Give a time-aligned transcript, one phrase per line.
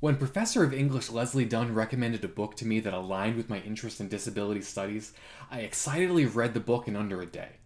[0.00, 3.60] When Professor of English Leslie Dunn recommended a book to me that aligned with my
[3.60, 5.12] interest in disability studies,
[5.50, 7.56] I excitedly read the book in under a day.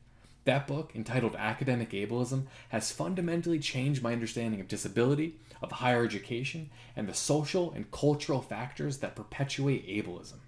[0.44, 6.70] That book, entitled Academic Ableism, has fundamentally changed my understanding of disability, of higher education,
[6.96, 10.38] and the social and cultural factors that perpetuate ableism.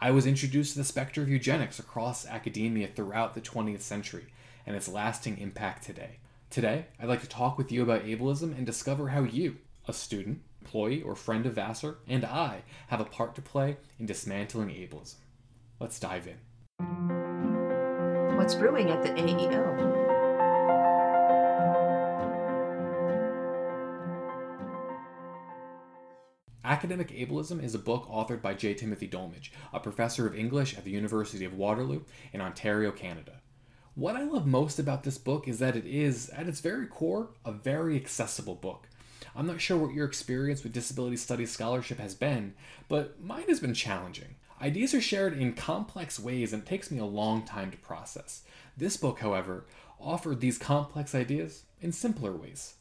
[0.00, 4.24] I was introduced to the specter of eugenics across academia throughout the 20th century
[4.66, 6.16] and its lasting impact today.
[6.48, 10.40] Today, I'd like to talk with you about ableism and discover how you, a student,
[10.66, 15.14] employee, or friend of Vassar, and I have a part to play in dismantling ableism.
[15.78, 16.38] Let's dive in.
[18.36, 19.94] What's brewing at the AEO?
[26.64, 28.74] Academic Ableism is a book authored by J.
[28.74, 32.02] Timothy Dolmage, a professor of English at the University of Waterloo
[32.32, 33.40] in Ontario, Canada.
[33.94, 37.30] What I love most about this book is that it is, at its very core,
[37.44, 38.88] a very accessible book.
[39.36, 42.54] I'm not sure what your experience with disability studies scholarship has been,
[42.88, 44.36] but mine has been challenging.
[44.62, 48.44] Ideas are shared in complex ways and it takes me a long time to process.
[48.78, 49.66] This book, however,
[50.00, 52.76] offered these complex ideas in simpler ways.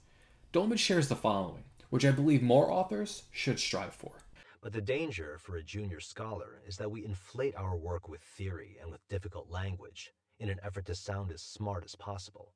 [0.53, 4.13] Dolmage shares the following, which I believe more authors should strive for.
[4.61, 8.77] But the danger for a junior scholar is that we inflate our work with theory
[8.81, 12.53] and with difficult language in an effort to sound as smart as possible.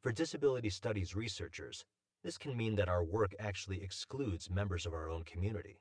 [0.00, 1.84] For disability studies researchers,
[2.22, 5.80] this can mean that our work actually excludes members of our own community.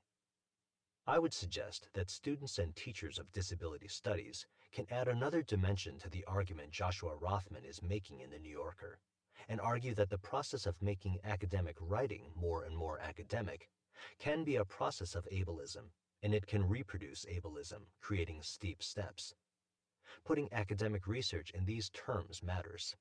[1.07, 6.09] I would suggest that students and teachers of disability studies can add another dimension to
[6.09, 8.99] the argument Joshua Rothman is making in The New Yorker,
[9.47, 13.69] and argue that the process of making academic writing more and more academic
[14.19, 15.91] can be a process of ableism,
[16.23, 19.33] and it can reproduce ableism, creating steep steps.
[20.25, 22.95] Putting academic research in these terms matters.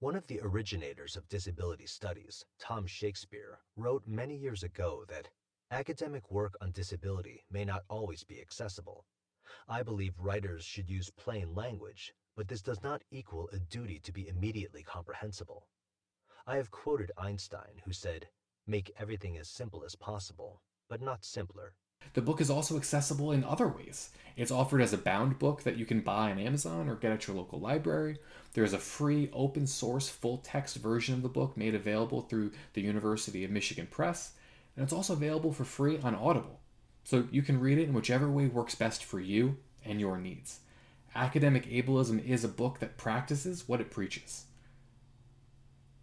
[0.00, 5.30] One of the originators of disability studies, Tom Shakespeare, wrote many years ago that
[5.70, 9.06] Academic work on disability may not always be accessible.
[9.66, 14.12] I believe writers should use plain language, but this does not equal a duty to
[14.12, 15.66] be immediately comprehensible.
[16.46, 18.28] I have quoted Einstein, who said,
[18.66, 21.72] Make everything as simple as possible, but not simpler.
[22.16, 24.08] The book is also accessible in other ways.
[24.38, 27.26] It's offered as a bound book that you can buy on Amazon or get at
[27.26, 28.16] your local library.
[28.54, 32.80] There's a free open source full text version of the book made available through the
[32.80, 34.32] University of Michigan Press
[34.74, 36.58] and it's also available for free on Audible.
[37.04, 40.60] So you can read it in whichever way works best for you and your needs.
[41.14, 44.46] Academic Ableism is a book that practices what it preaches.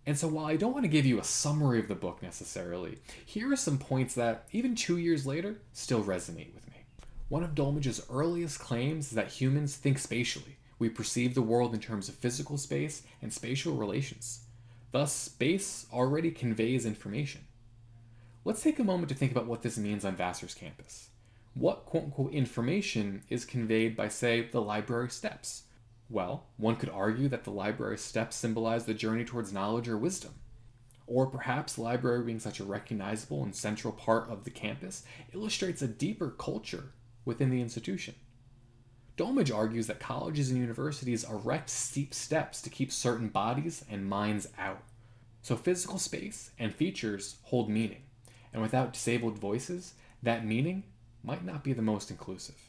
[0.06, 2.98] And so, while I don't want to give you a summary of the book necessarily,
[3.26, 6.84] here are some points that, even two years later, still resonate with me.
[7.30, 10.58] One of Dolmage's earliest claims is that humans think spatially.
[10.78, 14.42] We perceive the world in terms of physical space and spatial relations.
[14.92, 17.48] Thus, space already conveys information.
[18.44, 21.08] Let's take a moment to think about what this means on Vassar's campus.
[21.54, 25.64] What quote unquote information is conveyed by, say, the library steps?
[26.14, 30.36] Well, one could argue that the library steps symbolize the journey towards knowledge or wisdom.
[31.08, 35.04] Or perhaps the library being such a recognizable and central part of the campus
[35.34, 36.92] illustrates a deeper culture
[37.26, 38.14] within the institution.
[39.18, 44.48] Dolmage argues that colleges and universities erect steep steps to keep certain bodies and minds
[44.60, 44.84] out.
[45.42, 48.04] So physical space and features hold meaning
[48.54, 50.84] and without disabled voices, that meaning
[51.24, 52.63] might not be the most inclusive.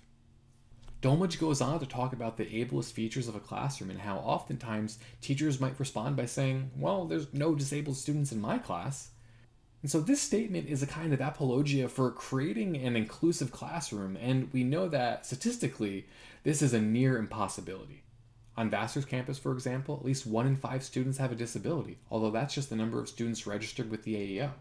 [1.05, 4.99] Dolmage goes on to talk about the ableist features of a classroom and how oftentimes
[5.21, 9.11] teachers might respond by saying, Well, there's no disabled students in my class.
[9.83, 14.51] And so this statement is a kind of apologia for creating an inclusive classroom, and
[14.55, 16.07] we know that statistically,
[16.43, 18.03] this is a near impossibility.
[18.57, 22.31] On Vassar's campus, for example, at least one in five students have a disability, although
[22.31, 24.53] that's just the number of students registered with the AEO.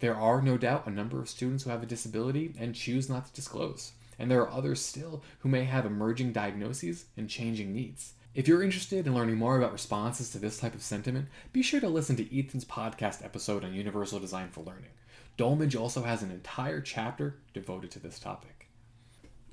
[0.00, 3.24] There are no doubt a number of students who have a disability and choose not
[3.24, 8.14] to disclose, and there are others still who may have emerging diagnoses and changing needs.
[8.34, 11.80] If you're interested in learning more about responses to this type of sentiment, be sure
[11.80, 14.90] to listen to Ethan's podcast episode on Universal Design for Learning.
[15.38, 18.68] Dolmage also has an entire chapter devoted to this topic.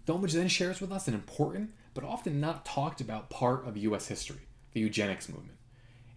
[0.07, 4.07] Dolmage then shares with us an important, but often not talked about part of US
[4.07, 4.41] history
[4.73, 5.57] the eugenics movement.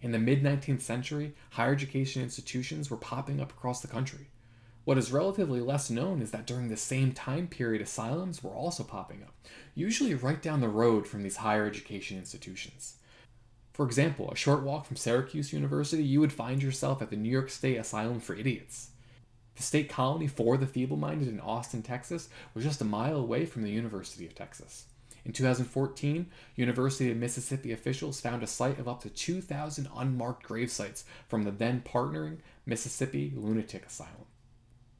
[0.01, 4.27] In the mid 19th century, higher education institutions were popping up across the country.
[4.85, 8.83] What is relatively less known is that during the same time period, asylums were also
[8.83, 9.33] popping up,
[9.73, 12.97] usually right down the road from these higher education institutions.
[13.73, 17.31] For example, a short walk from Syracuse University, you would find yourself at the New
[17.31, 18.91] York State Asylum for Idiots.
[19.55, 23.47] The state colony for the feeble minded in Austin, Texas, was just a mile away
[23.47, 24.85] from the University of Texas.
[25.25, 30.69] In 2014, University of Mississippi officials found a site of up to 2,000 unmarked grave
[30.69, 34.27] sites from the then partnering Mississippi Lunatic Asylum.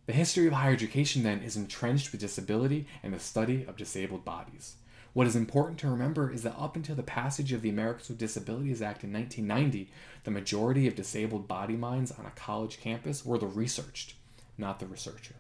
[0.06, 4.24] The history of higher education, then, is entrenched with disability and the study of disabled
[4.24, 4.76] bodies.
[5.14, 8.18] What is important to remember is that up until the passage of the Americans with
[8.18, 9.90] Disabilities Act in 1990,
[10.24, 14.16] the majority of disabled body minds on a college campus were the researched,
[14.58, 15.36] not the researcher.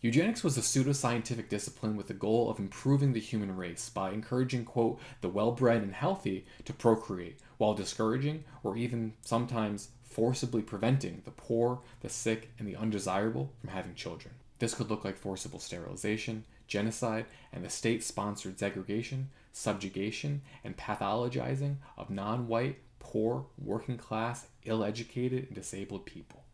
[0.00, 4.64] Eugenics was a pseudoscientific discipline with the goal of improving the human race by encouraging,
[4.64, 11.22] quote, the well bred and healthy to procreate, while discouraging or even sometimes forcibly preventing
[11.24, 14.32] the poor, the sick, and the undesirable from having children.
[14.60, 21.76] This could look like forcible sterilization, genocide, and the state sponsored segregation, subjugation, and pathologizing
[21.98, 26.44] of non white, poor, working class, ill educated, and disabled people.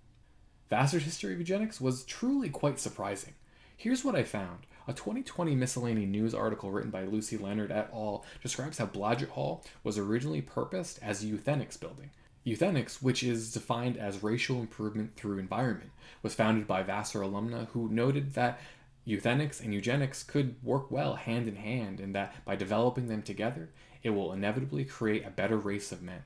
[0.71, 3.35] Vassar's history of eugenics was truly quite surprising.
[3.77, 4.67] Here's what I found.
[4.89, 8.25] A 2020 miscellany news article written by Lucy Leonard et al.
[8.43, 12.11] describes how Blodgett Hall was originally purposed as a euthenics building,
[12.47, 15.91] Euthenics, which is defined as racial improvement through environment,
[16.23, 18.59] was founded by Vassar alumna who noted that
[19.07, 23.69] euthenics and eugenics could work well hand in hand and that by developing them together,
[24.03, 26.23] it will inevitably create a better race of men.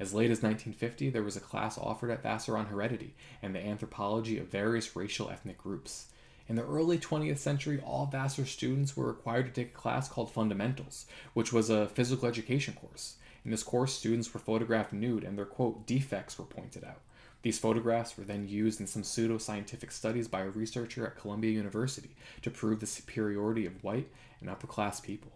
[0.00, 3.64] As late as 1950, there was a class offered at Vassar on heredity and the
[3.64, 6.06] anthropology of various racial ethnic groups.
[6.48, 10.30] In the early 20th century, all Vassar students were required to take a class called
[10.30, 13.16] Fundamentals, which was a physical education course.
[13.48, 17.00] In this course, students were photographed nude and their quote defects were pointed out.
[17.40, 22.14] These photographs were then used in some pseudo-scientific studies by a researcher at Columbia University
[22.42, 24.10] to prove the superiority of white
[24.40, 25.32] and upper class people.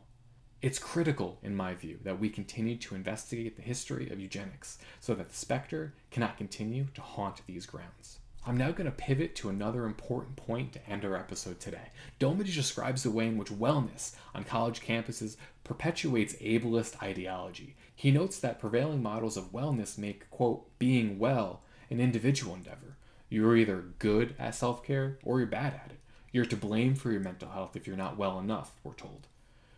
[0.60, 5.14] It's critical, in my view, that we continue to investigate the history of eugenics so
[5.14, 8.18] that the specter cannot continue to haunt these grounds.
[8.44, 11.92] I'm now going to pivot to another important point to end our episode today.
[12.18, 17.76] Dolmage describes the way in which wellness on college campuses perpetuates ableist ideology.
[17.94, 22.96] He notes that prevailing models of wellness make, quote, being well an individual endeavor.
[23.28, 26.00] You're either good at self care or you're bad at it.
[26.32, 29.28] You're to blame for your mental health if you're not well enough, we're told.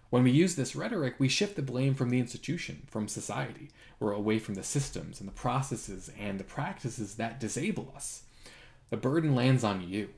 [0.08, 3.69] When we use this rhetoric, we shift the blame from the institution, from society,
[4.00, 8.22] or away from the systems and the processes and the practices that disable us
[8.94, 10.08] the burden lands on you.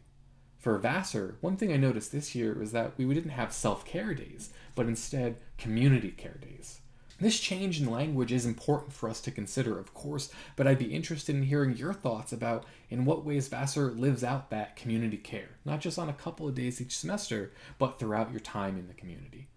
[0.58, 4.12] For Vassar, one thing I noticed this year was that we didn't have self care
[4.12, 6.80] days, but instead community care days.
[7.18, 10.94] This change in language is important for us to consider, of course, but I'd be
[10.94, 15.56] interested in hearing your thoughts about in what ways Vassar lives out that community care,
[15.64, 18.92] not just on a couple of days each semester, but throughout your time in the
[18.92, 19.48] community.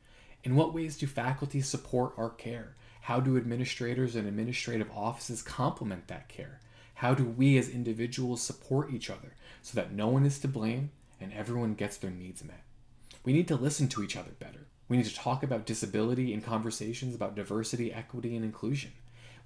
[0.45, 2.77] In what ways do faculty support our care?
[3.01, 6.61] How do administrators and administrative offices complement that care?
[6.99, 10.91] How do we as individuals support each other so that no one is to blame
[11.21, 12.65] and everyone gets their needs met?
[13.23, 14.67] We need to listen to each other better.
[14.89, 18.91] We need to talk about disability in conversations about diversity, equity, and inclusion.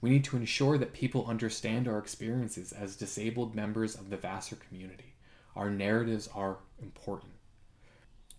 [0.01, 4.55] We need to ensure that people understand our experiences as disabled members of the Vassar
[4.55, 5.13] community.
[5.55, 7.33] Our narratives are important.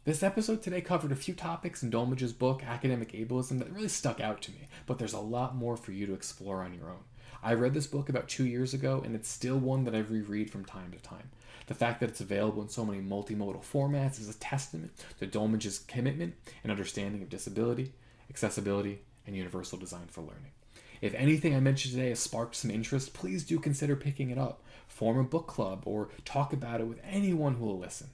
[0.02, 4.19] This episode today covered a few topics in Dolmage's book, Academic Ableism, that really stuck
[4.19, 7.05] out to me, but there's a lot more for you to explore on your own.
[7.43, 10.51] I read this book about two years ago, and it's still one that I reread
[10.51, 11.31] from time to time.
[11.67, 15.79] The fact that it's available in so many multimodal formats is a testament to Dolmage's
[15.79, 17.93] commitment and understanding of disability,
[18.29, 20.53] accessibility, and universal design for learning.
[21.01, 24.63] If anything I mentioned today has sparked some interest, please do consider picking it up,
[24.87, 28.11] form a book club, or talk about it with anyone who will listen.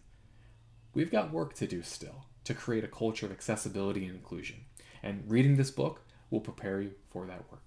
[0.94, 4.64] We've got work to do still to create a culture of accessibility and inclusion,
[5.02, 7.62] and reading this book will prepare you for that work.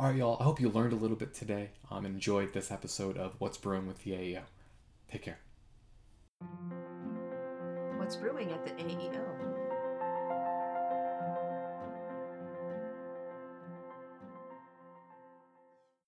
[0.00, 0.38] All right, y'all.
[0.40, 1.72] I hope you learned a little bit today.
[1.90, 4.40] Um, enjoyed this episode of What's Brewing with the AEO.
[5.12, 5.38] Take care.
[7.98, 9.49] What's brewing at the AEO?